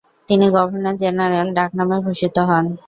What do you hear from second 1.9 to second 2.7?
ভূষিত হন।